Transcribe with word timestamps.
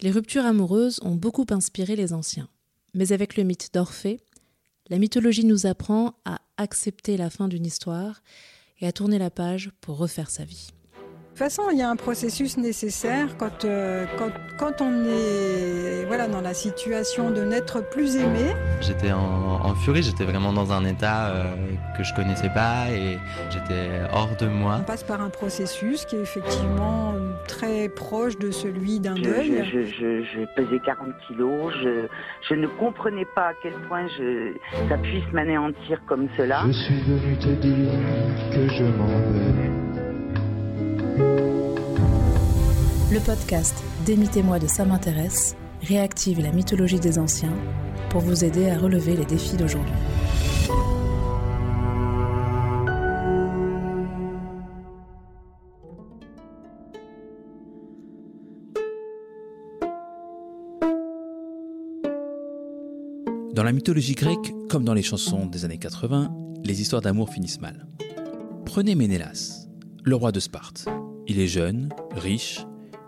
Les 0.00 0.12
ruptures 0.12 0.46
amoureuses 0.46 1.00
ont 1.02 1.16
beaucoup 1.16 1.46
inspiré 1.50 1.96
les 1.96 2.12
anciens. 2.12 2.48
Mais 2.94 3.12
avec 3.12 3.36
le 3.36 3.42
mythe 3.42 3.74
d'Orphée, 3.74 4.20
la 4.90 4.98
mythologie 4.98 5.44
nous 5.44 5.66
apprend 5.66 6.14
à 6.24 6.38
accepter 6.56 7.16
la 7.16 7.30
fin 7.30 7.48
d'une 7.48 7.66
histoire 7.66 8.22
et 8.80 8.86
à 8.86 8.92
tourner 8.92 9.18
la 9.18 9.30
page 9.30 9.72
pour 9.80 9.98
refaire 9.98 10.30
sa 10.30 10.44
vie. 10.44 10.68
De 11.38 11.44
toute 11.44 11.52
façon, 11.52 11.70
il 11.70 11.78
y 11.78 11.82
a 11.82 11.90
un 11.90 11.96
processus 11.96 12.56
nécessaire 12.56 13.36
quand, 13.38 13.64
euh, 13.64 14.06
quand, 14.18 14.30
quand, 14.56 14.80
on 14.80 15.04
est 15.04 16.04
voilà, 16.06 16.26
dans 16.26 16.40
la 16.40 16.54
situation 16.54 17.30
de 17.30 17.44
n'être 17.44 17.80
plus 17.90 18.16
aimé. 18.16 18.54
J'étais 18.80 19.12
en, 19.12 19.74
furie, 19.76 20.02
j'étais 20.02 20.24
vraiment 20.24 20.52
dans 20.52 20.72
un 20.72 20.84
état 20.84 21.28
euh, 21.28 21.54
que 21.96 22.02
je 22.02 22.14
connaissais 22.14 22.50
pas 22.50 22.90
et 22.90 23.18
j'étais 23.50 24.00
hors 24.12 24.34
de 24.36 24.46
moi. 24.46 24.78
On 24.80 24.84
passe 24.84 25.04
par 25.04 25.20
un 25.20 25.30
processus 25.30 26.04
qui 26.06 26.16
est 26.16 26.22
effectivement 26.22 27.07
très 27.48 27.88
proche 27.88 28.38
de 28.38 28.52
celui 28.52 29.00
d'un 29.00 29.14
deuil. 29.14 29.64
Je, 29.64 29.82
je, 29.84 30.22
je, 30.22 30.44
pesais 30.54 30.78
40 30.84 31.08
kilos, 31.26 31.72
je, 31.82 32.06
je, 32.48 32.54
ne 32.54 32.68
comprenais 32.68 33.26
pas 33.34 33.48
à 33.48 33.52
quel 33.62 33.72
point 33.88 34.06
je, 34.16 34.52
ça 34.88 34.96
puisse 34.98 35.24
m'anéantir 35.32 36.00
comme 36.06 36.28
cela. 36.36 36.62
Je 36.66 36.72
suis 36.72 37.00
venu 37.02 37.36
te 37.38 37.48
dire 37.48 37.90
que 38.52 38.68
je 38.68 38.84
m'en 38.84 39.06
vais. 39.32 39.88
Le 43.10 43.20
podcast 43.24 43.82
Démitez-moi 44.06 44.58
de 44.58 44.66
ça 44.66 44.84
m'intéresse 44.84 45.56
réactive 45.82 46.40
la 46.40 46.50
mythologie 46.50 47.00
des 47.00 47.18
anciens 47.18 47.54
pour 48.10 48.20
vous 48.20 48.44
aider 48.44 48.70
à 48.70 48.78
relever 48.78 49.16
les 49.16 49.24
défis 49.24 49.56
d'aujourd'hui. 49.56 49.92
Dans 63.58 63.64
la 63.64 63.72
mythologie 63.72 64.14
grecque, 64.14 64.54
comme 64.68 64.84
dans 64.84 64.94
les 64.94 65.02
chansons 65.02 65.44
des 65.44 65.64
années 65.64 65.80
80, 65.80 66.32
les 66.62 66.80
histoires 66.80 67.02
d'amour 67.02 67.28
finissent 67.28 67.60
mal. 67.60 67.88
Prenez 68.64 68.94
Ménélas, 68.94 69.66
le 70.04 70.14
roi 70.14 70.30
de 70.30 70.38
Sparte. 70.38 70.86
Il 71.26 71.40
est 71.40 71.48
jeune, 71.48 71.88
riche, 72.12 72.64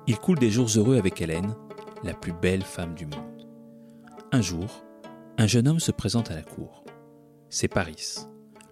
il 0.09 0.19
coule 0.19 0.41
des 0.41 0.51
jours 0.51 0.67
heureux 0.77 0.97
avec 0.99 1.21
Hélène, 1.21 1.55
la 2.03 2.15
plus 2.15 2.33
belle 2.33 2.63
femme 2.63 2.97
du 2.97 3.07
monde. 3.07 3.47
Un 4.33 4.43
jour, 4.43 4.83
un 5.39 5.47
jeune 5.47 5.69
homme 5.69 5.79
se 5.79 5.93
présente 5.93 6.33
à 6.33 6.35
la 6.35 6.43
cour. 6.43 6.85
C'est 7.49 7.69
Paris, 7.69 8.17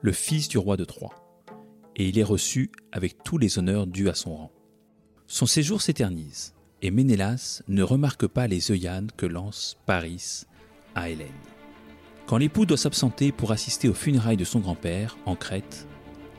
le 0.00 0.10
fils 0.10 0.48
du 0.48 0.58
roi 0.58 0.76
de 0.76 0.84
Troie, 0.84 1.14
et 1.94 2.08
il 2.08 2.18
est 2.18 2.24
reçu 2.24 2.72
avec 2.90 3.22
tous 3.22 3.38
les 3.38 3.56
honneurs 3.56 3.86
dus 3.86 4.08
à 4.08 4.14
son 4.14 4.34
rang. 4.34 4.52
Son 5.28 5.46
séjour 5.46 5.80
s'éternise, 5.80 6.54
et 6.82 6.90
Ménélas 6.90 7.62
ne 7.68 7.84
remarque 7.84 8.26
pas 8.26 8.48
les 8.48 8.72
œillades 8.72 9.12
que 9.16 9.26
lance 9.26 9.78
Paris 9.86 10.42
à 10.96 11.08
Hélène. 11.10 11.28
Quand 12.28 12.36
l'époux 12.36 12.66
doit 12.66 12.76
s'absenter 12.76 13.32
pour 13.32 13.52
assister 13.52 13.88
aux 13.88 13.94
funérailles 13.94 14.36
de 14.36 14.44
son 14.44 14.60
grand-père, 14.60 15.16
en 15.24 15.34
Crète, 15.34 15.88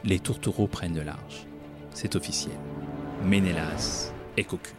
les 0.03 0.19
tourtereaux 0.19 0.67
prennent 0.67 0.93
de 0.93 1.01
large. 1.01 1.47
C'est 1.95 2.15
officiel. 2.15 2.53
Ménélas 3.25 4.13
est 4.37 4.43
cocu. 4.43 4.73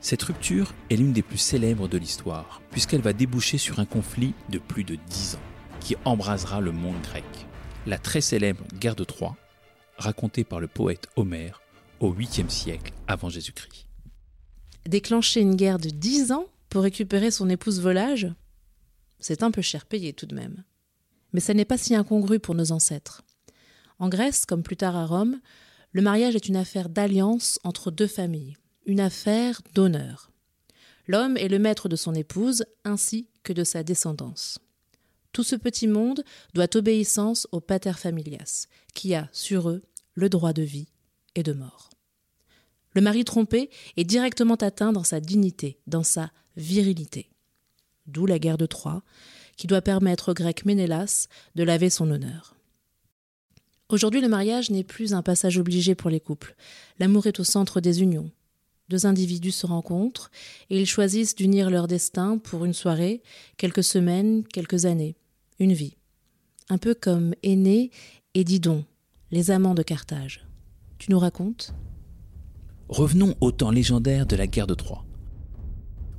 Cette 0.00 0.24
rupture 0.24 0.74
est 0.90 0.96
l'une 0.96 1.12
des 1.12 1.22
plus 1.22 1.38
célèbres 1.38 1.86
de 1.86 1.96
l'histoire, 1.96 2.60
puisqu'elle 2.72 3.02
va 3.02 3.12
déboucher 3.12 3.56
sur 3.56 3.78
un 3.78 3.84
conflit 3.84 4.34
de 4.48 4.58
plus 4.58 4.82
de 4.82 4.96
dix 4.96 5.36
ans, 5.36 5.78
qui 5.78 5.94
embrasera 6.04 6.60
le 6.60 6.72
monde 6.72 7.00
grec. 7.02 7.22
La 7.86 7.96
très 7.96 8.20
célèbre 8.20 8.64
guerre 8.80 8.96
de 8.96 9.04
Troie, 9.04 9.36
racontée 9.96 10.42
par 10.42 10.58
le 10.58 10.66
poète 10.66 11.06
Homère 11.14 11.62
au 12.00 12.12
8e 12.12 12.48
siècle 12.48 12.94
avant 13.06 13.28
Jésus-Christ. 13.28 13.86
Déclencher 14.86 15.40
une 15.40 15.54
guerre 15.54 15.78
de 15.78 15.90
dix 15.90 16.32
ans 16.32 16.46
pour 16.68 16.82
récupérer 16.82 17.30
son 17.30 17.48
épouse 17.48 17.80
volage? 17.80 18.26
C'est 19.20 19.42
un 19.42 19.50
peu 19.50 19.62
cher 19.62 19.86
payé 19.86 20.12
tout 20.12 20.26
de 20.26 20.34
même. 20.34 20.64
Mais 21.32 21.40
ça 21.40 21.54
n'est 21.54 21.64
pas 21.64 21.78
si 21.78 21.94
incongru 21.94 22.40
pour 22.40 22.54
nos 22.54 22.72
ancêtres. 22.72 23.22
En 23.98 24.08
Grèce, 24.08 24.46
comme 24.46 24.62
plus 24.62 24.76
tard 24.76 24.96
à 24.96 25.06
Rome, 25.06 25.40
le 25.92 26.02
mariage 26.02 26.34
est 26.34 26.48
une 26.48 26.56
affaire 26.56 26.88
d'alliance 26.88 27.58
entre 27.64 27.90
deux 27.90 28.06
familles, 28.06 28.56
une 28.86 29.00
affaire 29.00 29.60
d'honneur. 29.74 30.30
L'homme 31.06 31.36
est 31.36 31.48
le 31.48 31.58
maître 31.58 31.88
de 31.88 31.96
son 31.96 32.14
épouse 32.14 32.64
ainsi 32.84 33.28
que 33.42 33.52
de 33.52 33.64
sa 33.64 33.82
descendance. 33.82 34.58
Tout 35.32 35.42
ce 35.42 35.56
petit 35.56 35.86
monde 35.86 36.24
doit 36.54 36.76
obéissance 36.76 37.46
au 37.52 37.60
pater 37.60 37.92
familias, 37.92 38.66
qui 38.94 39.14
a 39.14 39.28
sur 39.32 39.70
eux 39.70 39.82
le 40.14 40.28
droit 40.28 40.52
de 40.52 40.62
vie 40.62 40.88
et 41.34 41.42
de 41.42 41.52
mort. 41.52 41.90
Le 42.94 43.00
mari 43.00 43.24
trompé 43.24 43.70
est 43.96 44.04
directement 44.04 44.56
atteint 44.56 44.92
dans 44.92 45.04
sa 45.04 45.20
dignité, 45.20 45.78
dans 45.86 46.02
sa 46.02 46.32
virilité. 46.56 47.30
D'où 48.10 48.26
la 48.26 48.38
guerre 48.38 48.58
de 48.58 48.66
Troie, 48.66 49.02
qui 49.56 49.66
doit 49.66 49.82
permettre 49.82 50.30
au 50.30 50.34
grec 50.34 50.64
Ménélas 50.64 51.28
de 51.54 51.62
laver 51.62 51.90
son 51.90 52.10
honneur. 52.10 52.56
Aujourd'hui, 53.88 54.20
le 54.20 54.28
mariage 54.28 54.70
n'est 54.70 54.84
plus 54.84 55.14
un 55.14 55.22
passage 55.22 55.58
obligé 55.58 55.94
pour 55.94 56.10
les 56.10 56.20
couples. 56.20 56.54
L'amour 56.98 57.26
est 57.26 57.40
au 57.40 57.44
centre 57.44 57.80
des 57.80 58.02
unions. 58.02 58.30
Deux 58.88 59.06
individus 59.06 59.52
se 59.52 59.66
rencontrent 59.66 60.30
et 60.68 60.80
ils 60.80 60.86
choisissent 60.86 61.34
d'unir 61.34 61.70
leur 61.70 61.86
destin 61.86 62.38
pour 62.38 62.64
une 62.64 62.74
soirée, 62.74 63.22
quelques 63.56 63.84
semaines, 63.84 64.44
quelques 64.44 64.84
années, 64.84 65.16
une 65.58 65.72
vie. 65.72 65.96
Un 66.68 66.78
peu 66.78 66.94
comme 66.94 67.34
Aîné 67.42 67.90
et 68.34 68.44
Didon, 68.44 68.84
les 69.30 69.50
amants 69.50 69.74
de 69.74 69.82
Carthage. 69.82 70.46
Tu 70.98 71.10
nous 71.10 71.18
racontes? 71.18 71.74
Revenons 72.88 73.36
au 73.40 73.52
temps 73.52 73.70
légendaire 73.70 74.26
de 74.26 74.36
la 74.36 74.48
guerre 74.48 74.66
de 74.66 74.74
Troie. 74.74 75.04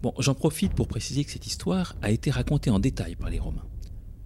Bon, 0.02 0.14
j'en 0.18 0.34
profite 0.34 0.74
pour 0.74 0.88
préciser 0.88 1.24
que 1.24 1.32
cette 1.32 1.46
histoire 1.46 1.96
a 2.02 2.10
été 2.10 2.32
racontée 2.32 2.72
en 2.72 2.80
détail 2.80 3.16
par 3.16 3.30
les 3.30 3.38
Romains. 3.38 3.68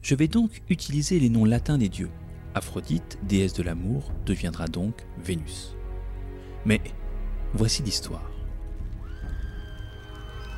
Je 0.02 0.16
vais 0.16 0.30
donc 0.30 0.62
utiliser 0.70 1.20
les 1.20 1.28
noms 1.28 1.44
latins 1.44 1.78
des 1.78 1.90
dieux. 1.90 2.12
Aphrodite, 2.54 3.18
déesse 3.24 3.54
de 3.54 3.64
l'amour, 3.64 4.14
deviendra 4.26 4.68
donc 4.68 5.06
Vénus. 5.22 5.76
Mais 6.66 6.82
voici 7.54 7.84
l'histoire. 7.84 8.32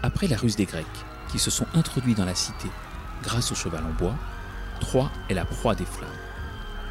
Après 0.04 0.28
la 0.28 0.38
ruse 0.38 0.56
des 0.56 0.66
Grecs, 0.66 0.86
qui 1.32 1.40
se 1.40 1.50
sont 1.50 1.66
introduits 1.74 2.14
dans 2.14 2.26
la 2.26 2.36
cité 2.36 2.68
grâce 3.24 3.52
au 3.52 3.56
cheval 3.56 3.84
en 3.84 3.94
bois, 3.94 4.16
Troie 4.80 5.12
est 5.30 5.34
la 5.34 5.46
proie 5.46 5.74
des 5.74 5.86
flammes. 5.86 6.10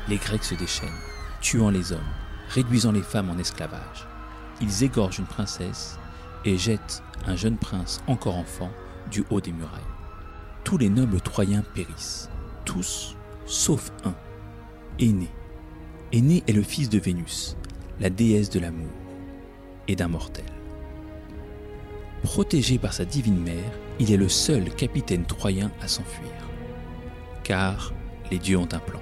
Les 0.09 0.17
Grecs 0.17 0.43
se 0.43 0.57
déchaînent, 0.57 0.89
tuant 1.41 1.71
les 1.71 1.93
hommes, 1.93 2.01
réduisant 2.49 2.91
les 2.91 3.03
femmes 3.03 3.31
en 3.31 3.39
esclavage. 3.39 4.09
Ils 4.61 4.83
égorgent 4.83 5.21
une 5.21 5.27
princesse 5.27 5.97
et 6.45 6.59
jettent 6.59 7.03
un 7.27 7.37
jeune 7.37 7.57
prince 7.57 8.03
encore 8.07 8.37
enfant 8.37 8.71
du 9.11 9.25
haut 9.31 9.41
des 9.41 9.53
murailles. 9.53 9.81
Tous 10.65 10.79
les 10.79 10.89
nobles 10.89 11.21
troyens 11.21 11.63
périssent, 11.75 12.29
tous 12.65 13.17
sauf 13.47 13.93
un, 14.05 14.15
Aîné. 14.99 15.29
Aîné 16.13 16.43
est 16.47 16.53
le 16.53 16.63
fils 16.63 16.89
de 16.89 16.99
Vénus, 16.99 17.57
la 18.01 18.11
déesse 18.11 18.51
de 18.51 18.61
l'amour, 18.61 18.91
et 19.89 19.97
d'un 19.97 20.09
mortel. 20.09 20.45
Protégé 22.23 22.79
par 22.79 22.93
sa 22.93 23.05
divine 23.05 23.39
mère, 23.39 23.73
il 24.01 24.13
est 24.13 24.17
le 24.17 24.29
seul 24.29 24.75
capitaine 24.75 25.25
troyen 25.25 25.71
à 25.81 25.89
s'enfuir. 25.89 26.33
Car 27.45 27.93
les 28.31 28.39
dieux 28.39 28.59
ont 28.59 28.69
un 28.73 28.79
plan. 28.79 29.01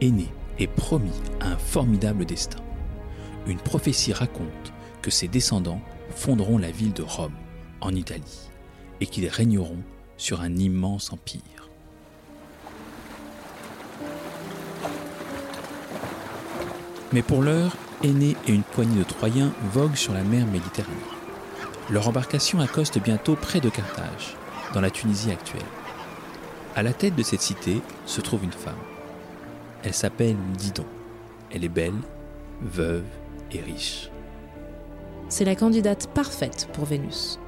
Aîné 0.00 0.28
est 0.58 0.66
promis 0.66 1.20
un 1.40 1.56
formidable 1.56 2.24
destin. 2.24 2.60
Une 3.46 3.58
prophétie 3.58 4.12
raconte 4.12 4.72
que 5.02 5.10
ses 5.10 5.28
descendants 5.28 5.80
fonderont 6.10 6.58
la 6.58 6.70
ville 6.70 6.92
de 6.92 7.02
Rome, 7.02 7.34
en 7.80 7.94
Italie, 7.94 8.50
et 9.00 9.06
qu'ils 9.06 9.28
régneront 9.28 9.82
sur 10.16 10.40
un 10.40 10.54
immense 10.56 11.12
empire. 11.12 11.70
Mais 17.12 17.22
pour 17.22 17.42
l'heure, 17.42 17.76
Aîné 18.02 18.36
et 18.46 18.52
une 18.52 18.62
poignée 18.62 18.98
de 18.98 19.04
Troyens 19.04 19.52
voguent 19.72 19.94
sur 19.94 20.12
la 20.12 20.22
mer 20.22 20.46
Méditerranée. 20.46 20.96
Leur 21.88 22.08
embarcation 22.08 22.60
accoste 22.60 22.98
bientôt 22.98 23.36
près 23.36 23.60
de 23.60 23.70
Carthage, 23.70 24.36
dans 24.74 24.80
la 24.80 24.90
Tunisie 24.90 25.30
actuelle. 25.30 25.62
À 26.74 26.82
la 26.82 26.92
tête 26.92 27.14
de 27.14 27.22
cette 27.22 27.40
cité 27.40 27.80
se 28.04 28.20
trouve 28.20 28.44
une 28.44 28.52
femme. 28.52 28.74
Elle 29.82 29.94
s'appelle 29.94 30.36
Didon. 30.58 30.84
Elle 31.50 31.64
est 31.64 31.70
belle, 31.70 31.94
veuve 32.60 33.04
et 33.52 33.60
riche. 33.60 34.10
C'est 35.28 35.44
la 35.44 35.56
candidate 35.56 36.08
parfaite 36.14 36.68
pour 36.72 36.84
Vénus. 36.84 37.38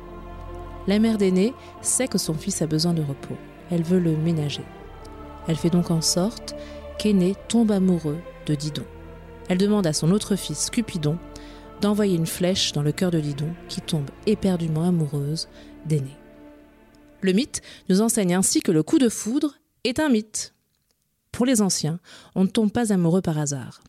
La 0.89 0.99
mère 0.99 1.19
d'Aîné 1.19 1.55
sait 1.81 2.09
que 2.09 2.19
son 2.19 2.35
fils 2.35 2.61
a 2.63 2.67
besoin 2.67 2.93
de 2.93 3.03
repos. 3.03 3.37
Elle 3.71 3.83
veut 3.83 4.01
le 4.01 4.17
ménager. 4.17 4.65
Elle 5.47 5.57
fait 5.57 5.71
donc 5.71 5.91
en 5.91 6.01
sorte 6.01 6.57
qu'Aîné 6.99 7.37
tombe 7.49 7.71
amoureux 7.71 8.19
de 8.47 8.55
Didon. 8.55 8.85
Elle 9.49 9.59
demande 9.59 9.87
à 9.87 9.93
son 9.93 10.11
autre 10.11 10.35
fils, 10.35 10.71
Cupidon, 10.71 11.19
d'envoyer 11.81 12.17
une 12.17 12.27
flèche 12.27 12.73
dans 12.73 12.83
le 12.83 12.93
cœur 12.93 13.11
de 13.11 13.21
Didon, 13.21 13.51
qui 13.69 13.81
tombe 13.81 14.11
éperdument 14.27 14.85
amoureuse 14.85 15.49
d'Aîné. 15.87 16.17
Le 17.21 17.33
mythe 17.33 17.63
nous 17.89 18.01
enseigne 18.01 18.35
ainsi 18.35 18.61
que 18.61 18.73
le 18.73 18.83
coup 18.83 18.99
de 18.99 19.09
foudre 19.09 19.55
est 19.85 20.01
un 20.01 20.09
mythe. 20.09 20.55
Pour 21.33 21.47
les 21.47 21.63
anciens, 21.63 22.01
on 22.35 22.43
ne 22.43 22.49
tombe 22.49 22.73
pas 22.73 22.93
amoureux 22.93 23.23
par 23.23 23.39
hasard. 23.39 23.81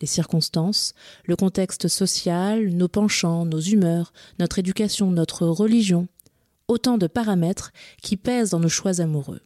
Les 0.00 0.06
circonstances, 0.06 0.94
le 1.24 1.36
contexte 1.36 1.88
social, 1.88 2.68
nos 2.68 2.88
penchants, 2.88 3.44
nos 3.44 3.60
humeurs, 3.60 4.12
notre 4.38 4.58
éducation, 4.58 5.10
notre 5.10 5.46
religion, 5.46 6.08
autant 6.68 6.98
de 6.98 7.06
paramètres 7.06 7.72
qui 8.02 8.16
pèsent 8.16 8.50
dans 8.50 8.60
nos 8.60 8.68
choix 8.68 9.00
amoureux. 9.00 9.40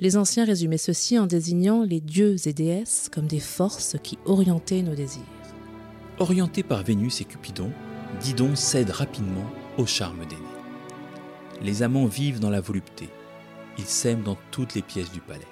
Les 0.00 0.16
anciens 0.16 0.44
résumaient 0.44 0.78
ceci 0.78 1.18
en 1.18 1.26
désignant 1.26 1.82
les 1.82 2.00
dieux 2.00 2.36
et 2.46 2.52
déesses 2.52 3.08
comme 3.12 3.26
des 3.26 3.40
forces 3.40 3.96
qui 4.02 4.18
orientaient 4.26 4.82
nos 4.82 4.94
désirs. 4.94 5.22
Orienté 6.20 6.62
par 6.62 6.84
Vénus 6.84 7.20
et 7.20 7.24
Cupidon, 7.24 7.72
Didon 8.20 8.54
cède 8.54 8.90
rapidement 8.90 9.50
au 9.76 9.86
charme 9.86 10.24
d'Aîné. 10.26 10.42
Les 11.62 11.82
amants 11.82 12.06
vivent 12.06 12.38
dans 12.38 12.50
la 12.50 12.60
volupté. 12.60 13.08
Ils 13.78 13.84
s'aiment 13.84 14.22
dans 14.22 14.38
toutes 14.50 14.74
les 14.74 14.82
pièces 14.82 15.10
du 15.10 15.20
palais. 15.20 15.46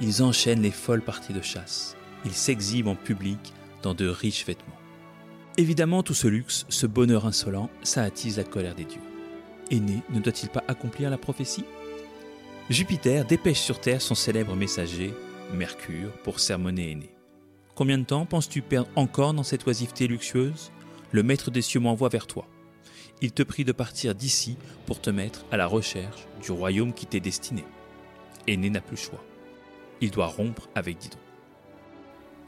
Ils 0.00 0.22
enchaînent 0.22 0.62
les 0.62 0.70
folles 0.70 1.02
parties 1.02 1.32
de 1.32 1.42
chasse. 1.42 1.96
Ils 2.26 2.34
s'exhibent 2.34 2.88
en 2.88 2.96
public 2.96 3.38
dans 3.82 3.94
de 3.94 4.08
riches 4.08 4.44
vêtements. 4.44 4.76
Évidemment, 5.56 6.02
tout 6.02 6.12
ce 6.12 6.26
luxe, 6.26 6.66
ce 6.68 6.86
bonheur 6.86 7.24
insolent, 7.24 7.70
ça 7.84 8.02
attise 8.02 8.36
la 8.36 8.44
colère 8.44 8.74
des 8.74 8.84
dieux. 8.84 9.00
Aîné 9.70 10.02
ne 10.10 10.20
doit-il 10.20 10.48
pas 10.48 10.64
accomplir 10.66 11.08
la 11.08 11.18
prophétie? 11.18 11.64
Jupiter 12.68 13.24
dépêche 13.24 13.60
sur 13.60 13.80
Terre 13.80 14.02
son 14.02 14.16
célèbre 14.16 14.56
messager, 14.56 15.14
Mercure, 15.54 16.10
pour 16.24 16.40
sermonner 16.40 16.90
Aîné. 16.90 17.10
Combien 17.76 17.98
de 17.98 18.04
temps 18.04 18.26
penses-tu 18.26 18.60
perdre 18.60 18.90
encore 18.96 19.32
dans 19.32 19.44
cette 19.44 19.64
oisiveté 19.66 20.08
luxueuse? 20.08 20.72
Le 21.12 21.22
maître 21.22 21.52
des 21.52 21.62
cieux 21.62 21.78
m'envoie 21.78 22.08
vers 22.08 22.26
toi. 22.26 22.48
Il 23.22 23.30
te 23.30 23.44
prie 23.44 23.64
de 23.64 23.72
partir 23.72 24.16
d'ici 24.16 24.56
pour 24.84 25.00
te 25.00 25.10
mettre 25.10 25.44
à 25.52 25.56
la 25.56 25.66
recherche 25.66 26.26
du 26.42 26.50
royaume 26.50 26.92
qui 26.92 27.06
t'est 27.06 27.20
destiné. 27.20 27.64
Aîné 28.48 28.68
n'a 28.68 28.80
plus 28.80 28.96
le 28.96 29.02
choix. 29.02 29.24
Il 30.00 30.10
doit 30.10 30.26
rompre 30.26 30.68
avec 30.74 30.98
Didon. 30.98 31.18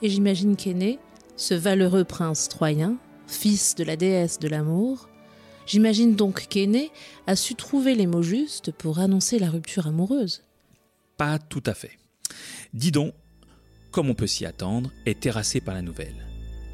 Et 0.03 0.09
j'imagine 0.09 0.57
qu'Aîné, 0.57 0.99
ce 1.37 1.55
valeureux 1.55 2.05
prince 2.05 2.49
troyen, 2.49 2.97
fils 3.27 3.75
de 3.75 3.85
la 3.85 3.97
déesse 3.97 4.39
de 4.39 4.49
l'amour, 4.49 5.09
j'imagine 5.67 6.15
donc 6.15 6.47
qu'Aîné 6.49 6.91
a 7.27 7.35
su 7.35 7.55
trouver 7.55 7.95
les 7.95 8.07
mots 8.07 8.23
justes 8.23 8.71
pour 8.71 9.01
annoncer 9.01 9.39
la 9.39 9.51
rupture 9.51 9.87
amoureuse. 9.87 10.45
Pas 11.17 11.39
tout 11.39 11.63
à 11.67 11.75
fait. 11.75 11.99
Didon, 12.75 13.13
comme 13.91 14.09
on 14.09 14.15
peut 14.15 14.27
s'y 14.27 14.47
attendre, 14.47 14.93
est 15.05 15.21
terrassé 15.21 15.61
par 15.61 15.75
la 15.75 15.83
nouvelle. 15.83 16.27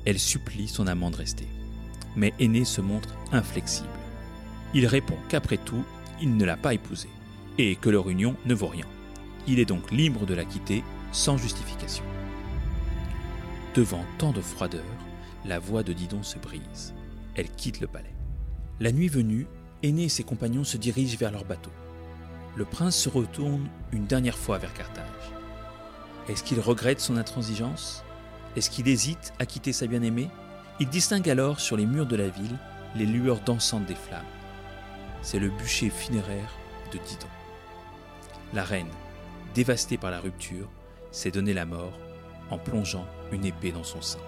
Elle 0.05 0.19
supplie 0.19 0.69
son 0.69 0.87
amant 0.87 1.11
de 1.11 1.17
rester. 1.17 1.47
Mais 2.17 2.35
Aîné 2.39 2.65
se 2.65 2.81
montre 2.81 3.15
inflexible. 3.33 3.89
Il 4.75 4.87
répond 4.87 5.17
qu'après 5.29 5.57
tout, 5.57 5.85
il 6.21 6.37
ne 6.37 6.45
l'a 6.45 6.57
pas 6.57 6.75
épousée 6.75 7.09
et 7.59 7.77
que 7.77 7.89
leur 7.89 8.11
union 8.11 8.37
ne 8.45 8.55
vaut 8.55 8.67
rien. 8.67 8.87
Il 9.47 9.59
est 9.59 9.65
donc 9.65 9.91
libre 9.91 10.27
de 10.27 10.35
la 10.35 10.45
quitter 10.45 10.83
sans 11.13 11.37
justification. 11.37 12.05
Devant 13.75 14.05
tant 14.19 14.31
de 14.31 14.41
froideur, 14.41 14.85
la 15.45 15.59
voix 15.59 15.83
de 15.83 15.93
Didon 15.93 16.23
se 16.23 16.39
brise. 16.39 16.95
Elle 17.35 17.51
quitte 17.51 17.81
le 17.81 17.89
palais. 17.89 18.15
La 18.79 18.93
nuit 18.93 19.09
venue, 19.09 19.49
Aîné 19.83 20.05
et 20.05 20.09
ses 20.09 20.23
compagnons 20.23 20.63
se 20.63 20.77
dirigent 20.77 21.19
vers 21.19 21.33
leur 21.33 21.45
bateau. 21.45 21.73
Le 22.55 22.65
prince 22.65 22.97
se 22.97 23.09
retourne 23.09 23.69
une 23.91 24.07
dernière 24.07 24.39
fois 24.39 24.59
vers 24.59 24.73
Carthage. 24.75 25.05
Est-ce 26.29 26.45
qu'il 26.45 26.61
regrette 26.61 27.01
son 27.01 27.17
intransigeance? 27.17 28.05
Est-ce 28.55 28.71
qu'il 28.71 28.87
hésite 28.87 29.33
à 29.41 29.45
quitter 29.45 29.73
sa 29.73 29.89
bien-aimée? 29.89 30.31
Il 30.79 30.89
distingue 30.89 31.29
alors 31.29 31.59
sur 31.59 31.77
les 31.77 31.87
murs 31.87 32.07
de 32.07 32.15
la 32.15 32.29
ville 32.29 32.57
les 32.95 33.07
lueurs 33.07 33.41
dansantes 33.41 33.87
des 33.87 33.97
flammes. 33.97 34.23
C'est 35.21 35.41
le 35.41 35.51
bûcher 35.51 35.91
funéraire 35.91 36.55
de 36.93 36.99
Didon. 36.99 37.27
La 38.53 38.63
reine, 38.63 38.91
dévastée 39.53 39.99
par 39.99 40.13
la 40.13 40.21
rupture, 40.21 40.71
s'est 41.11 41.33
donné 41.33 41.53
la 41.53 41.67
mort 41.67 41.99
en 42.51 42.59
plongeant 42.59 43.07
une 43.35 43.45
épée 43.45 43.73
dans 43.73 43.85
son 43.85 44.01
sein. 44.01 44.19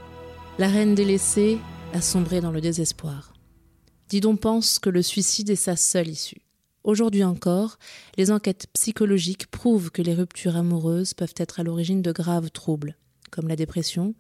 La 0.59 0.69
reine 0.69 0.95
délaissée 0.95 1.59
a 1.93 2.01
sombré 2.01 2.41
dans 2.41 2.51
le 2.51 2.61
désespoir. 2.61 3.33
Didon 4.09 4.37
pense 4.37 4.79
que 4.79 4.91
le 4.91 5.03
suicide 5.03 5.51
est 5.51 5.57
sa 5.57 5.77
seule 5.77 6.09
issue. 6.09 6.43
Aujourd'hui 6.85 7.25
encore, 7.25 7.79
les 8.17 8.31
enquêtes 8.31 8.69
psychologiques 8.73 9.49
prouvent 9.49 9.91
que 9.91 10.03
les 10.03 10.15
ruptures 10.15 10.57
amoureuses 10.57 11.15
peuvent 11.15 11.35
être 11.37 11.59
à 11.59 11.63
l'origine 11.63 12.03
de 12.03 12.13
graves 12.13 12.51
troubles, 12.51 12.97
comme 13.31 13.49
la 13.49 13.57
dépression, 13.57 14.15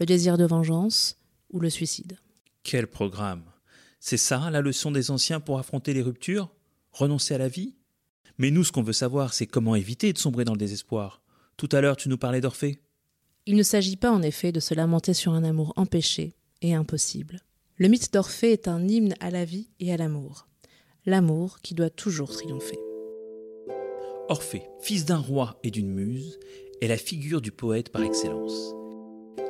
le 0.00 0.06
désir 0.06 0.36
de 0.36 0.44
vengeance 0.44 1.16
ou 1.50 1.60
le 1.60 1.70
suicide. 1.70 2.18
Quel 2.64 2.88
programme 2.88 3.44
C'est 4.00 4.16
ça 4.16 4.50
la 4.50 4.60
leçon 4.60 4.90
des 4.90 5.10
anciens 5.10 5.40
pour 5.40 5.58
affronter 5.58 5.94
les 5.94 6.02
ruptures? 6.02 6.50
Renoncer 6.92 7.34
à 7.34 7.38
la 7.38 7.48
vie? 7.48 7.76
Mais 8.36 8.50
nous, 8.50 8.64
ce 8.64 8.72
qu'on 8.72 8.82
veut 8.82 8.92
savoir, 8.92 9.32
c'est 9.32 9.46
comment 9.46 9.74
éviter 9.76 10.12
de 10.12 10.18
sombrer 10.18 10.44
dans 10.44 10.52
le 10.52 10.58
désespoir. 10.58 11.22
Tout 11.56 11.68
à 11.72 11.80
l'heure, 11.80 11.96
tu 11.96 12.08
nous 12.08 12.18
parlais 12.18 12.40
d'Orphée 12.40 12.80
Il 13.50 13.56
ne 13.56 13.62
s'agit 13.62 13.96
pas 13.96 14.10
en 14.10 14.20
effet 14.20 14.52
de 14.52 14.60
se 14.60 14.74
lamenter 14.74 15.14
sur 15.14 15.32
un 15.32 15.42
amour 15.42 15.72
empêché 15.76 16.34
et 16.60 16.74
impossible. 16.74 17.40
Le 17.78 17.88
mythe 17.88 18.12
d'Orphée 18.12 18.52
est 18.52 18.68
un 18.68 18.86
hymne 18.86 19.14
à 19.20 19.30
la 19.30 19.46
vie 19.46 19.70
et 19.80 19.90
à 19.90 19.96
l'amour. 19.96 20.48
L'amour 21.06 21.60
qui 21.62 21.72
doit 21.72 21.88
toujours 21.88 22.30
triompher. 22.30 22.78
Orphée, 24.28 24.64
fils 24.82 25.06
d'un 25.06 25.16
roi 25.16 25.58
et 25.62 25.70
d'une 25.70 25.90
muse, 25.90 26.38
est 26.82 26.88
la 26.88 26.98
figure 26.98 27.40
du 27.40 27.50
poète 27.50 27.88
par 27.88 28.02
excellence. 28.02 28.74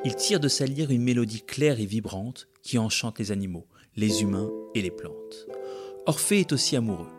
Il 0.05 0.15
tire 0.15 0.39
de 0.39 0.47
sa 0.47 0.65
lyre 0.65 0.91
une 0.91 1.03
mélodie 1.03 1.41
claire 1.41 1.81
et 1.81 1.85
vibrante 1.85 2.47
qui 2.63 2.77
enchante 2.77 3.19
les 3.19 3.33
animaux, 3.33 3.67
les 3.97 4.21
humains 4.21 4.49
et 4.75 4.81
les 4.81 4.91
plantes. 4.91 5.45
Orphée 6.05 6.39
est 6.39 6.53
aussi 6.53 6.77
amoureux. 6.77 7.11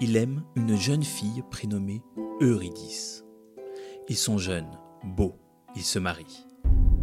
Il 0.00 0.16
aime 0.16 0.44
une 0.54 0.76
jeune 0.76 1.02
fille 1.02 1.42
prénommée 1.50 2.00
Eurydice. 2.40 3.24
Ils 4.08 4.16
sont 4.16 4.38
jeunes, 4.38 4.78
beaux, 5.02 5.34
ils 5.78 5.84
se 5.84 6.00
marient. 6.00 6.44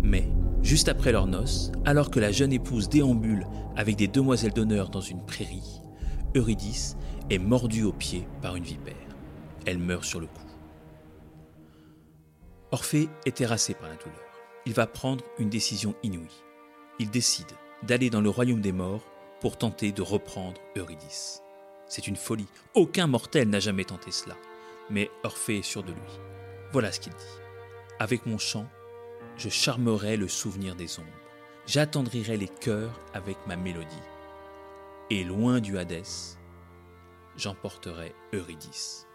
Mais, 0.03 0.27
juste 0.61 0.89
après 0.89 1.13
leur 1.13 1.27
noces, 1.27 1.71
alors 1.85 2.11
que 2.11 2.19
la 2.19 2.31
jeune 2.31 2.51
épouse 2.51 2.89
déambule 2.89 3.47
avec 3.77 3.95
des 3.95 4.09
demoiselles 4.09 4.53
d'honneur 4.53 4.89
dans 4.89 5.01
une 5.01 5.25
prairie, 5.25 5.81
Eurydice 6.35 6.97
est 7.29 7.39
mordue 7.39 7.83
au 7.83 7.93
pied 7.93 8.27
par 8.41 8.57
une 8.57 8.65
vipère. 8.65 8.93
Elle 9.65 9.79
meurt 9.79 10.03
sur 10.03 10.19
le 10.19 10.27
coup. 10.27 10.33
Orphée 12.71 13.07
est 13.25 13.37
terrassé 13.37 13.73
par 13.73 13.87
la 13.87 13.95
douleur. 13.95 14.19
Il 14.65 14.73
va 14.73 14.87
prendre 14.87 15.23
une 15.39 15.49
décision 15.49 15.95
inouïe. 16.03 16.43
Il 16.99 17.09
décide 17.09 17.51
d'aller 17.83 18.09
dans 18.09 18.21
le 18.21 18.29
royaume 18.29 18.61
des 18.61 18.73
morts 18.73 19.07
pour 19.39 19.57
tenter 19.57 19.93
de 19.93 20.01
reprendre 20.01 20.59
Eurydice. 20.75 21.41
C'est 21.87 22.07
une 22.07 22.17
folie. 22.17 22.47
Aucun 22.73 23.07
mortel 23.07 23.49
n'a 23.49 23.59
jamais 23.59 23.85
tenté 23.85 24.11
cela. 24.11 24.35
Mais 24.89 25.09
Orphée 25.23 25.59
est 25.59 25.65
sûr 25.65 25.83
de 25.83 25.93
lui. 25.93 26.19
Voilà 26.73 26.91
ce 26.91 26.99
qu'il 26.99 27.13
dit. 27.13 27.44
Avec 27.99 28.25
mon 28.25 28.37
chant, 28.37 28.67
je 29.37 29.49
charmerai 29.49 30.17
le 30.17 30.27
souvenir 30.27 30.75
des 30.75 30.99
ombres. 30.99 31.07
J'attendrirai 31.65 32.35
les 32.35 32.49
cœurs 32.49 32.99
avec 33.13 33.37
ma 33.47 33.55
mélodie. 33.55 33.95
Et 35.09 35.23
loin 35.23 35.61
du 35.61 35.77
Hadès, 35.77 36.37
j'emporterai 37.37 38.13
Eurydice. 38.33 39.07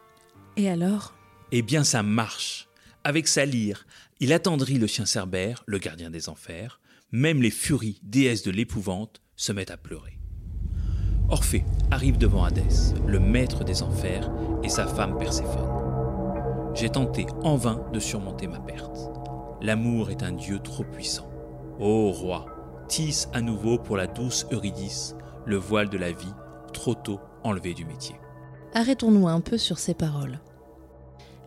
Et 0.57 0.71
alors? 0.71 1.15
Eh 1.53 1.63
bien, 1.63 1.85
ça 1.85 2.03
marche. 2.03 2.69
Avec 3.05 3.29
sa 3.29 3.45
lyre, 3.45 3.87
il 4.19 4.33
attendrit 4.33 4.79
le 4.79 4.87
chien 4.87 5.07
Cerbère, 5.07 5.63
le 5.67 5.79
gardien 5.79 6.11
des 6.11 6.29
enfers. 6.29 6.81
Même 7.13 7.43
les 7.43 7.51
furies, 7.51 8.01
déesses 8.03 8.43
de 8.43 8.51
l'épouvante, 8.51 9.21
se 9.37 9.53
mettent 9.53 9.71
à 9.71 9.77
pleurer. 9.77 10.19
Orphée 11.29 11.65
arrive 11.91 12.19
devant 12.19 12.45
Hadès, 12.45 12.95
le 13.07 13.21
maître 13.21 13.65
des 13.65 13.83
enfers, 13.83 14.31
et 14.63 14.69
sa 14.69 14.87
femme 14.87 15.19
Perséphone. 15.19 15.80
J'ai 16.75 16.89
tenté 16.89 17.27
en 17.43 17.57
vain 17.57 17.85
de 17.93 17.99
surmonter 17.99 18.47
ma 18.47 18.61
perte. 18.61 19.11
L'amour 19.61 20.11
est 20.11 20.23
un 20.23 20.33
dieu 20.33 20.59
trop 20.61 20.85
puissant. 20.85 21.29
Ô 21.79 22.11
roi, 22.13 22.47
tisse 22.89 23.29
à 23.33 23.41
nouveau 23.41 23.79
pour 23.79 23.97
la 23.97 24.07
douce 24.07 24.47
Eurydice 24.53 25.15
le 25.47 25.57
voile 25.57 25.89
de 25.89 25.99
la 25.99 26.13
vie, 26.13 26.33
trop 26.73 26.95
tôt 26.95 27.21
enlevé 27.43 27.75
du 27.75 27.85
métier. 27.85 28.15
Arrêtons-nous 28.75 29.27
un 29.27 29.41
peu 29.41 29.59
sur 29.59 29.79
ces 29.79 29.95
paroles. 29.95 30.41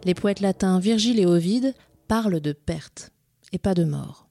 Les 0.03 0.13
poètes 0.13 0.41
latins 0.41 0.79
Virgile 0.79 1.19
et 1.19 1.25
Ovide 1.25 1.73
parlent 2.07 2.41
de 2.41 2.51
perte 2.51 3.11
et 3.53 3.59
pas 3.59 3.73
de 3.73 3.85
mort. 3.85 4.27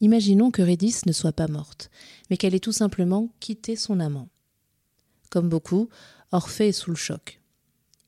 Imaginons 0.00 0.50
qu'Eurydice 0.50 1.06
ne 1.06 1.12
soit 1.12 1.32
pas 1.32 1.48
morte, 1.48 1.90
mais 2.28 2.36
qu'elle 2.36 2.54
ait 2.54 2.60
tout 2.60 2.72
simplement 2.72 3.28
quitté 3.40 3.76
son 3.76 4.00
amant. 4.00 4.28
Comme 5.30 5.48
beaucoup, 5.48 5.88
Orphée 6.32 6.68
est 6.68 6.72
sous 6.72 6.90
le 6.90 6.96
choc. 6.96 7.40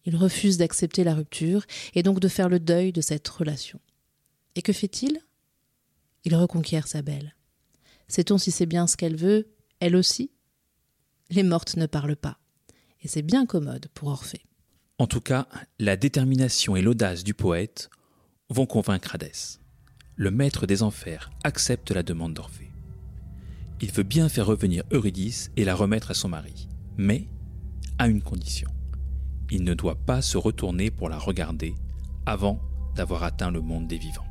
Il 0.09 0.17
refuse 0.17 0.57
d'accepter 0.57 1.05
la 1.05 1.13
rupture 1.13 1.67
et 1.95 2.03
donc 2.03 2.19
de 2.19 2.29
faire 2.29 2.49
le 2.49 2.59
deuil 2.59 2.93
de 2.93 3.03
cette 3.03 3.29
relation. 3.29 3.79
Et 4.55 4.63
que 4.63 4.73
fait-il? 4.73 5.21
Il 6.25 6.35
reconquiert 6.35 6.89
sa 6.89 7.03
belle. 7.03 7.37
Sait-on 8.09 8.39
si 8.39 8.51
c'est 8.51 8.65
bien 8.65 8.87
ce 8.87 8.97
qu'elle 8.97 9.17
veut, 9.17 9.49
elle 9.81 9.95
aussi? 9.95 10.31
Les 11.29 11.43
mortes 11.43 11.77
ne 11.77 11.85
parlent 11.85 12.17
pas. 12.17 12.39
Et 13.03 13.09
c'est 13.09 13.21
bien 13.21 13.45
commode 13.45 13.89
pour 13.93 14.09
Orphée. 14.09 14.47
En 14.97 15.07
tout 15.07 15.21
cas, 15.21 15.47
la 15.79 15.99
détermination 15.99 16.75
et 16.75 16.81
l'audace 16.81 17.23
du 17.23 17.35
poète 17.35 17.91
vont 18.49 18.65
convaincre 18.65 19.15
Hadès. 19.15 19.59
Le 20.17 20.31
maître 20.31 20.67
des 20.67 20.83
enfers 20.83 21.31
accepte 21.45 21.91
la 21.91 22.03
demande 22.03 22.33
d'Orphée. 22.33 22.71
Il 23.83 23.93
veut 23.93 24.05
bien 24.05 24.31
faire 24.31 24.47
revenir 24.47 24.85
Eurydice 24.91 25.51
et 25.59 25.67
la 25.67 25.75
remettre 25.75 26.13
à 26.13 26.15
son 26.15 26.31
mari, 26.31 26.67
mais 26.97 27.29
à 27.99 28.09
une 28.09 28.23
condition. 28.23 28.71
Il 29.51 29.65
ne 29.65 29.75
doit 29.75 29.95
pas 29.95 30.21
se 30.21 30.37
retourner 30.37 30.91
pour 30.91 31.09
la 31.09 31.19
regarder 31.19 31.75
avant 32.27 32.59
d'avoir 32.95 33.23
atteint 33.23 33.51
le 33.51 33.63
monde 33.63 33.87
des 33.87 33.97
vivants. 33.97 34.27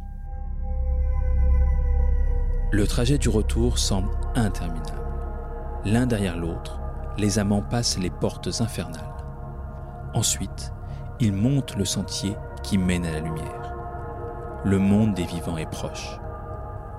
Le 2.71 2.86
trajet 2.86 3.17
du 3.17 3.29
retour 3.29 3.79
semble 3.79 4.12
interminable. 4.36 5.01
L'un 5.86 6.05
derrière 6.05 6.38
l'autre, 6.38 6.79
les 7.17 7.39
amants 7.39 7.62
passent 7.62 7.97
les 7.97 8.09
portes 8.09 8.62
infernales. 8.62 9.15
Ensuite, 10.13 10.71
ils 11.19 11.33
montent 11.33 11.75
le 11.75 11.86
sentier 11.86 12.36
qui 12.62 12.77
mène 12.77 13.05
à 13.05 13.12
la 13.12 13.19
lumière. 13.19 13.74
Le 14.65 14.77
monde 14.77 15.13
des 15.13 15.25
vivants 15.25 15.57
est 15.57 15.69
proche. 15.69 16.19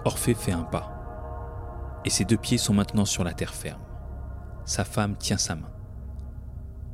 Orphée 0.04 0.34
fait 0.34 0.52
un 0.52 0.62
pas, 0.62 2.00
et 2.04 2.10
ses 2.10 2.24
deux 2.24 2.36
pieds 2.36 2.58
sont 2.58 2.74
maintenant 2.74 3.04
sur 3.04 3.22
la 3.22 3.34
terre 3.34 3.54
ferme. 3.54 3.82
Sa 4.64 4.84
femme 4.84 5.16
tient 5.16 5.36
sa 5.36 5.54
main. 5.54 5.70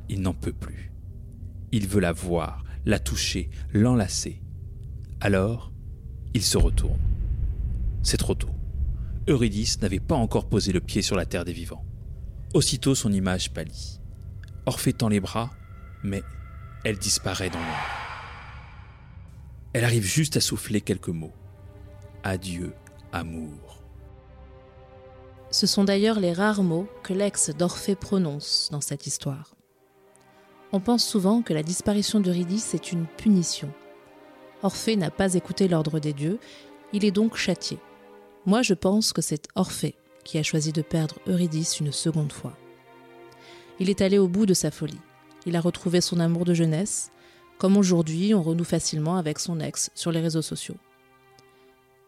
Il 0.09 0.21
n'en 0.21 0.33
peut 0.33 0.53
plus. 0.53 0.94
Il 1.75 1.89
veut 1.89 1.99
la 1.99 2.13
voir, 2.13 2.63
la 2.85 2.99
toucher, 2.99 3.49
l'enlacer. 3.73 4.41
Alors, 5.19 5.73
il 6.33 6.41
se 6.41 6.57
retourne. 6.57 7.01
C'est 8.01 8.15
trop 8.15 8.33
tôt. 8.33 8.55
Eurydice 9.27 9.81
n'avait 9.81 9.99
pas 9.99 10.15
encore 10.15 10.47
posé 10.47 10.71
le 10.71 10.79
pied 10.79 11.01
sur 11.01 11.17
la 11.17 11.25
terre 11.25 11.43
des 11.43 11.51
vivants. 11.51 11.83
Aussitôt 12.53 12.95
son 12.95 13.11
image 13.11 13.51
pâlit. 13.51 13.99
Orphée 14.65 14.93
tend 14.93 15.09
les 15.09 15.19
bras, 15.19 15.51
mais 16.01 16.23
elle 16.85 16.97
disparaît 16.97 17.49
dans 17.49 17.59
l'ombre. 17.59 17.89
Elle 19.73 19.83
arrive 19.83 20.05
juste 20.05 20.37
à 20.37 20.41
souffler 20.41 20.79
quelques 20.79 21.09
mots. 21.09 21.35
Adieu, 22.23 22.73
amour. 23.11 23.83
Ce 25.51 25.67
sont 25.67 25.83
d'ailleurs 25.83 26.21
les 26.21 26.31
rares 26.31 26.63
mots 26.63 26.87
que 27.03 27.11
l'ex 27.11 27.49
d'Orphée 27.49 27.95
prononce 27.95 28.69
dans 28.71 28.79
cette 28.79 29.07
histoire. 29.07 29.55
On 30.75 30.81
pense 30.81 31.05
souvent 31.05 31.41
que 31.41 31.53
la 31.53 31.63
disparition 31.63 32.19
d'Eurydice 32.19 32.73
est 32.73 32.91
une 32.91 33.05
punition. 33.05 33.71
Orphée 34.61 34.97
n'a 34.97 35.09
pas 35.09 35.35
écouté 35.35 35.69
l'ordre 35.69 36.01
des 36.01 36.11
dieux, 36.11 36.37
il 36.91 37.05
est 37.05 37.11
donc 37.11 37.37
châtié. 37.37 37.77
Moi 38.45 38.61
je 38.61 38.73
pense 38.73 39.13
que 39.13 39.21
c'est 39.21 39.47
Orphée 39.55 39.95
qui 40.25 40.37
a 40.37 40.43
choisi 40.43 40.73
de 40.73 40.81
perdre 40.81 41.15
Eurydice 41.27 41.79
une 41.79 41.93
seconde 41.93 42.33
fois. 42.33 42.57
Il 43.79 43.89
est 43.89 44.01
allé 44.01 44.17
au 44.17 44.27
bout 44.27 44.45
de 44.45 44.53
sa 44.53 44.69
folie. 44.69 44.99
Il 45.45 45.55
a 45.55 45.61
retrouvé 45.61 46.01
son 46.01 46.19
amour 46.19 46.43
de 46.43 46.53
jeunesse, 46.53 47.09
comme 47.57 47.77
aujourd'hui 47.77 48.33
on 48.33 48.43
renoue 48.43 48.65
facilement 48.65 49.15
avec 49.15 49.39
son 49.39 49.61
ex 49.61 49.91
sur 49.95 50.11
les 50.11 50.19
réseaux 50.19 50.41
sociaux. 50.41 50.75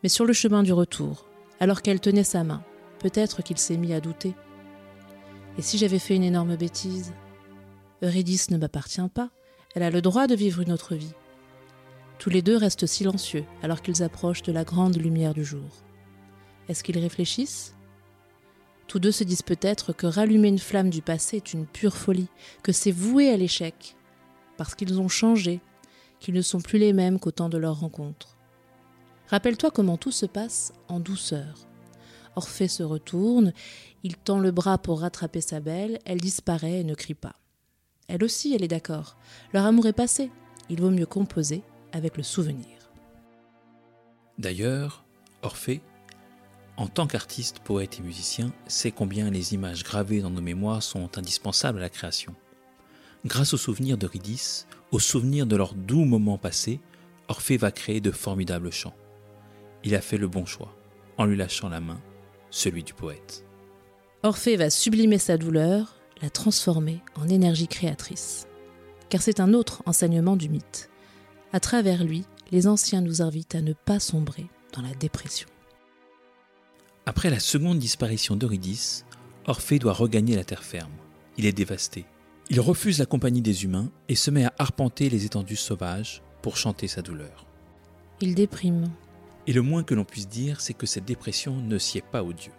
Mais 0.03 0.09
sur 0.09 0.25
le 0.25 0.33
chemin 0.33 0.61
du 0.63 0.73
retour, 0.73 1.25
alors 1.61 1.81
qu'elle 1.81 2.01
tenait 2.01 2.25
sa 2.25 2.43
main, 2.43 2.61
peut-être 2.99 3.43
qu'il 3.43 3.59
s'est 3.59 3.77
mis 3.77 3.93
à 3.93 4.01
douter. 4.01 4.33
Et 5.57 5.61
si 5.61 5.77
j'avais 5.77 5.99
fait 5.99 6.17
une 6.17 6.23
énorme 6.25 6.57
bêtise? 6.57 7.13
Eurydice 8.03 8.51
ne 8.51 8.57
m'appartient 8.57 9.09
pas, 9.13 9.31
elle 9.73 9.83
a 9.83 9.89
le 9.89 10.01
droit 10.01 10.27
de 10.27 10.35
vivre 10.35 10.61
une 10.61 10.71
autre 10.71 10.95
vie. 10.95 11.13
Tous 12.19 12.29
les 12.29 12.41
deux 12.41 12.55
restent 12.55 12.85
silencieux 12.85 13.45
alors 13.63 13.81
qu'ils 13.81 14.03
approchent 14.03 14.43
de 14.43 14.51
la 14.51 14.63
grande 14.63 14.97
lumière 14.97 15.33
du 15.33 15.43
jour. 15.43 15.69
Est-ce 16.67 16.83
qu'ils 16.83 16.99
réfléchissent? 16.99 17.75
Tous 18.87 18.99
deux 18.99 19.11
se 19.11 19.23
disent 19.23 19.41
peut-être 19.41 19.93
que 19.93 20.07
rallumer 20.07 20.47
une 20.47 20.59
flamme 20.59 20.89
du 20.89 21.01
passé 21.01 21.37
est 21.37 21.53
une 21.53 21.65
pure 21.65 21.97
folie, 21.97 22.29
que 22.63 22.71
c'est 22.71 22.91
voué 22.91 23.29
à 23.29 23.37
l'échec, 23.37 23.95
parce 24.57 24.75
qu'ils 24.75 24.99
ont 24.99 25.09
changé, 25.09 25.59
qu'ils 26.19 26.35
ne 26.35 26.41
sont 26.41 26.61
plus 26.61 26.79
les 26.79 26.93
mêmes 26.93 27.19
qu'au 27.19 27.31
temps 27.31 27.49
de 27.49 27.57
leur 27.57 27.79
rencontre. 27.79 28.37
Rappelle-toi 29.27 29.71
comment 29.71 29.97
tout 29.97 30.11
se 30.11 30.25
passe 30.25 30.71
en 30.87 30.99
douceur. 30.99 31.67
Orphée 32.35 32.67
se 32.67 32.83
retourne, 32.83 33.53
il 34.03 34.15
tend 34.15 34.39
le 34.39 34.51
bras 34.51 34.77
pour 34.77 35.01
rattraper 35.01 35.41
sa 35.41 35.59
belle, 35.59 35.99
elle 36.05 36.21
disparaît 36.21 36.79
et 36.79 36.83
ne 36.83 36.93
crie 36.93 37.15
pas. 37.15 37.35
Elle 38.07 38.23
aussi, 38.23 38.53
elle 38.55 38.63
est 38.63 38.69
d'accord. 38.69 39.17
Leur 39.53 39.65
amour 39.65 39.87
est 39.87 39.93
passé. 39.93 40.31
Il 40.69 40.81
vaut 40.81 40.89
mieux 40.89 41.05
composer 41.05 41.61
avec 41.91 42.17
le 42.17 42.23
souvenir. 42.23 42.65
D'ailleurs, 44.37 45.03
Orphée, 45.41 45.81
en 46.77 46.87
tant 46.87 47.07
qu'artiste, 47.07 47.59
poète 47.59 47.99
et 47.99 48.03
musicien, 48.03 48.53
sait 48.67 48.91
combien 48.91 49.29
les 49.29 49.53
images 49.53 49.83
gravées 49.83 50.21
dans 50.21 50.29
nos 50.29 50.41
mémoires 50.41 50.83
sont 50.83 51.17
indispensables 51.17 51.79
à 51.79 51.81
la 51.81 51.89
création. 51.89 52.35
Grâce 53.25 53.53
aux 53.53 53.57
souvenirs 53.57 53.97
d'Eurydice, 53.97 54.67
aux 54.91 54.99
souvenirs 54.99 55.47
de 55.47 55.55
leurs 55.55 55.73
doux 55.73 56.05
moments 56.05 56.37
passés, 56.37 56.79
Orphée 57.27 57.57
va 57.57 57.71
créer 57.71 57.99
de 57.99 58.11
formidables 58.11 58.71
chants. 58.71 58.95
Il 59.83 59.95
a 59.95 60.01
fait 60.01 60.17
le 60.17 60.27
bon 60.27 60.45
choix, 60.45 60.77
en 61.17 61.25
lui 61.25 61.35
lâchant 61.35 61.67
la 61.67 61.81
main, 61.81 61.99
celui 62.51 62.83
du 62.83 62.93
poète. 62.93 63.43
Orphée 64.23 64.55
va 64.55 64.69
sublimer 64.69 65.17
sa 65.17 65.37
douleur, 65.37 65.96
la 66.21 66.29
transformer 66.29 67.01
en 67.15 67.27
énergie 67.27 67.67
créatrice. 67.67 68.47
Car 69.09 69.21
c'est 69.21 69.39
un 69.39 69.53
autre 69.53 69.83
enseignement 69.85 70.35
du 70.35 70.49
mythe. 70.49 70.89
À 71.53 71.59
travers 71.59 72.03
lui, 72.03 72.25
les 72.51 72.67
anciens 72.67 73.01
nous 73.01 73.21
invitent 73.21 73.55
à 73.55 73.61
ne 73.61 73.73
pas 73.73 73.99
sombrer 73.99 74.47
dans 74.73 74.81
la 74.81 74.93
dépression. 74.93 75.47
Après 77.05 77.29
la 77.29 77.39
seconde 77.39 77.79
disparition 77.79 78.35
d'Eurydice, 78.35 79.05
Orphée 79.45 79.79
doit 79.79 79.93
regagner 79.93 80.35
la 80.35 80.43
terre 80.43 80.63
ferme. 80.63 80.91
Il 81.37 81.45
est 81.45 81.53
dévasté. 81.53 82.05
Il 82.49 82.59
refuse 82.59 82.99
la 82.99 83.05
compagnie 83.05 83.41
des 83.41 83.63
humains 83.63 83.89
et 84.09 84.15
se 84.15 84.31
met 84.31 84.45
à 84.45 84.53
arpenter 84.57 85.09
les 85.09 85.25
étendues 85.25 85.55
sauvages 85.55 86.21
pour 86.41 86.57
chanter 86.57 86.87
sa 86.87 87.01
douleur. 87.01 87.45
Il 88.19 88.35
déprime. 88.35 88.91
Et 89.47 89.53
le 89.53 89.61
moins 89.61 89.83
que 89.83 89.93
l'on 89.93 90.03
puisse 90.03 90.27
dire, 90.27 90.59
c'est 90.59 90.73
que 90.73 90.85
cette 90.85 91.05
dépression 91.05 91.55
ne 91.55 91.77
sied 91.77 92.01
pas 92.01 92.23
aux 92.23 92.33
dieux. 92.33 92.53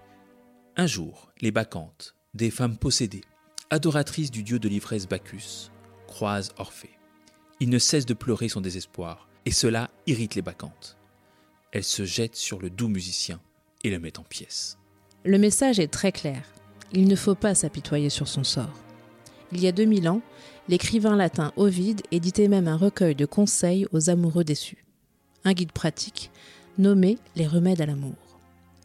Un 0.77 0.87
jour, 0.87 1.31
les 1.41 1.51
Bacchantes, 1.51 2.15
des 2.35 2.51
femmes 2.51 2.79
possédées, 2.79 3.25
adoratrices 3.71 4.31
du 4.31 4.43
dieu 4.43 4.59
de 4.59 4.69
l'ivresse 4.69 5.07
Bacchus, 5.07 5.71
croisent 6.07 6.53
Orphée. 6.59 6.99
Il 7.61 7.69
ne 7.69 7.79
cesse 7.79 8.07
de 8.07 8.15
pleurer 8.15 8.49
son 8.49 8.61
désespoir, 8.61 9.29
et 9.45 9.51
cela 9.51 9.91
irrite 10.07 10.35
les 10.35 10.43
Bacchantes. 10.43 10.97
Elles 11.73 11.85
se 11.85 12.05
jettent 12.05 12.37
sur 12.37 12.61
le 12.61 12.71
doux 12.71 12.89
musicien 12.89 13.41
et 13.85 13.91
le 13.91 13.99
mettent 13.99 14.19
en 14.19 14.25
pièces. 14.25 14.79
Le 15.25 15.39
message 15.39 15.79
est 15.79 15.93
très 15.93 16.13
clair. 16.13 16.43
Il 16.93 17.09
ne 17.09 17.17
faut 17.17 17.35
pas 17.35 17.55
s'apitoyer 17.55 18.09
sur 18.09 18.29
son 18.29 18.45
sort. 18.45 18.73
Il 19.53 19.61
y 19.61 19.67
a 19.67 19.73
2000 19.73 20.09
ans, 20.09 20.23
l'écrivain 20.69 21.17
latin 21.17 21.53
Ovide 21.57 22.03
éditait 22.11 22.49
même 22.49 22.69
un 22.69 22.77
recueil 22.77 23.15
de 23.15 23.27
conseils 23.27 23.87
aux 23.93 24.09
amoureux 24.09 24.45
déçus. 24.45 24.85
Un 25.45 25.53
guide 25.53 25.73
pratique 25.73 26.31
nommé 26.79 27.19
Les 27.37 27.47
remèdes 27.47 27.81
à 27.81 27.87
l'amour. 27.87 28.15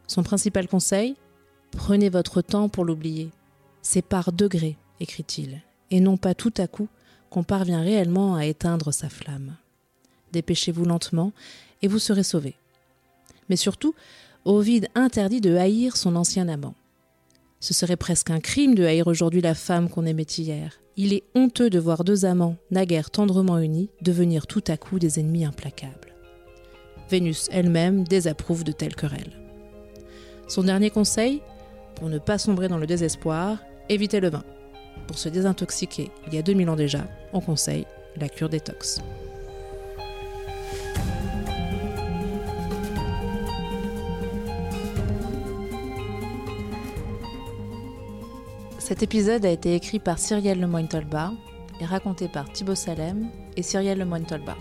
Son 0.08 0.24
principal 0.24 0.68
conseil 0.68 1.16
Prenez 1.72 2.10
votre 2.10 2.42
temps 2.42 2.70
pour 2.70 2.86
l'oublier. 2.86 3.32
C'est 3.84 4.02
par 4.02 4.32
degrés, 4.32 4.78
écrit-il, 5.00 5.62
et 5.92 6.00
non 6.00 6.18
pas 6.18 6.34
tout 6.34 6.54
à 6.58 6.68
coup 6.68 6.88
qu'on 7.30 7.44
parvient 7.44 7.82
réellement 7.82 8.36
à 8.36 8.46
éteindre 8.46 8.92
sa 8.92 9.10
flamme. 9.10 9.58
Dépêchez-vous 10.32 10.86
lentement 10.86 11.34
et 11.84 11.88
vous 11.88 12.00
serez 12.00 12.24
sauvé. 12.24 12.56
Mais 13.50 13.56
surtout, 13.56 13.94
Ovide 14.46 14.88
interdit 14.96 15.42
de 15.42 15.56
haïr 15.56 15.96
son 15.96 16.16
ancien 16.16 16.48
amant. 16.50 16.76
Ce 17.60 17.74
serait 17.74 17.98
presque 17.98 18.30
un 18.30 18.40
crime 18.40 18.76
de 18.76 18.84
haïr 18.84 19.08
aujourd'hui 19.08 19.42
la 19.42 19.54
femme 19.54 19.90
qu'on 19.90 20.06
aimait 20.06 20.24
hier. 20.24 20.80
Il 20.98 21.14
est 21.14 21.24
honteux 21.34 21.70
de 21.70 21.80
voir 21.80 22.04
deux 22.04 22.26
amants, 22.26 22.58
naguère 22.72 23.10
tendrement 23.10 23.58
unis, 23.58 23.90
devenir 24.02 24.48
tout 24.48 24.64
à 24.68 24.78
coup 24.78 25.00
des 25.00 25.20
ennemis 25.20 25.46
implacables. 25.46 26.14
Vénus 27.10 27.48
elle-même 27.52 28.04
désapprouve 28.04 28.64
de 28.64 28.72
telles 28.72 28.96
querelles. 28.96 29.40
Son 30.48 30.64
dernier 30.64 30.90
conseil 30.90 31.42
Pour 31.96 32.10
ne 32.10 32.20
pas 32.20 32.38
sombrer 32.38 32.68
dans 32.68 32.78
le 32.78 32.88
désespoir, 32.88 33.60
évitez 33.90 34.20
le 34.20 34.30
vin. 34.30 34.44
Pour 35.08 35.18
se 35.18 35.30
désintoxiquer, 35.30 36.12
il 36.28 36.34
y 36.34 36.38
a 36.38 36.42
2000 36.42 36.70
ans 36.70 36.76
déjà, 36.76 37.06
on 37.34 37.42
conseille 37.42 37.86
la 38.18 38.30
cure 38.30 38.50
détox. 38.50 39.02
Cet 48.80 49.02
épisode 49.02 49.46
a 49.46 49.50
été 49.50 49.76
écrit 49.76 50.00
par 50.00 50.20
Cyrielle 50.20 50.60
Lemoyne-Tolba 50.60 51.32
et 51.80 51.86
raconté 51.86 52.28
par 52.28 52.52
Thibaut 52.52 52.76
Salem 52.76 53.30
et 53.56 53.64
Cyrielle 53.64 54.00
Lemoyne-Tolba. 54.00 54.56